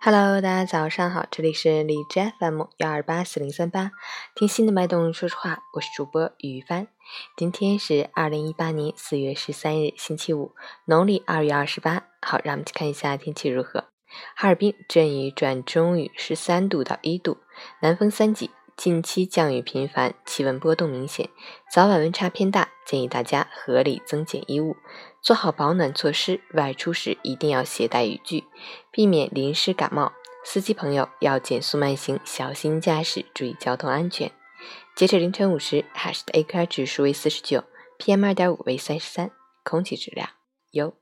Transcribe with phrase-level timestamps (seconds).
[0.00, 3.90] Hello，大家早上好，这里是李枝 FM 幺二八四零三八，
[4.36, 6.86] 听新的脉动说说话，我是主播雨帆。
[7.36, 10.54] 今天是二零一八年四月十三日，星期五，
[10.84, 12.04] 农历二月二十八。
[12.22, 13.86] 好，让我们去看一下天气如何。
[14.36, 17.38] 哈尔滨阵雨转中雨，十三度到一度，
[17.82, 18.52] 南风三级。
[18.78, 21.28] 近期降雨频繁，气温波动明显，
[21.68, 24.76] 早晚温差偏大，建议大家合理增减衣物，
[25.20, 26.40] 做好保暖措施。
[26.54, 28.44] 外出时一定要携带雨具，
[28.92, 30.12] 避免淋湿感冒。
[30.44, 34.30] 司机朋友要减速慢行，小心驾驶，注意交通安全。
[34.94, 37.64] 截止凌晨五时，海市的 AQI 指数为四十九
[37.98, 39.32] ，PM 二点五为三十三，
[39.64, 40.28] 空气质量
[40.70, 40.94] 优。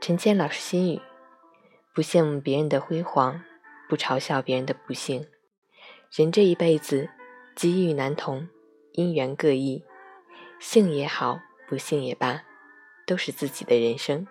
[0.00, 1.02] 陈谦老师心语。
[1.96, 3.42] 不羡慕别人的辉煌，
[3.88, 5.26] 不嘲笑别人的不幸。
[6.12, 7.08] 人这一辈子，
[7.54, 8.50] 机遇难同，
[8.92, 9.82] 因缘各异，
[10.60, 12.42] 幸也好，不幸也罢，
[13.06, 14.26] 都是自己的人生。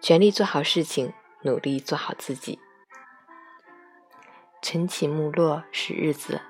[0.00, 2.58] 全力做好事情，努力做好自己。
[4.62, 6.40] 晨起暮落是日子，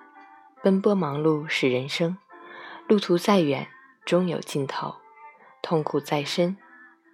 [0.62, 2.16] 奔波忙碌是人生。
[2.86, 3.66] 路途再远，
[4.04, 5.00] 终有尽头；
[5.60, 6.56] 痛苦再深，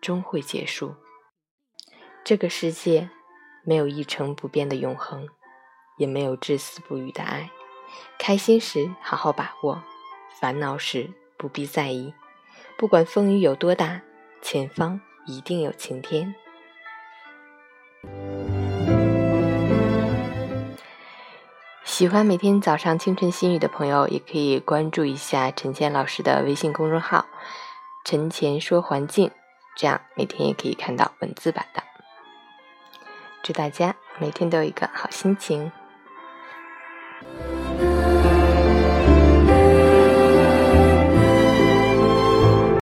[0.02, 0.96] 终会结束。
[2.22, 3.08] 这个世界。
[3.68, 5.28] 没有一成不变的永恒，
[5.98, 7.50] 也没有至死不渝的爱。
[8.18, 9.82] 开心时好好把握，
[10.40, 12.14] 烦恼时不必在意。
[12.78, 14.00] 不管风雨有多大，
[14.40, 16.34] 前方一定有晴天。
[21.84, 27.26] 喜欢每天早上清晨心语的朋友，也可以关注一下陈谦老师的微信公众号
[28.06, 29.30] “陈前说环境”，
[29.76, 31.82] 这样每天也可以看到文字版的。
[33.48, 35.72] 祝大家每天都有一个好心情。